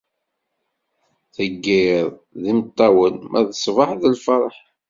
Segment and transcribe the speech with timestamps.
[1.35, 2.09] Deg yiḍ,
[2.41, 4.55] d imeṭṭawen, ma d ṣṣbeḥ, d lferḥ.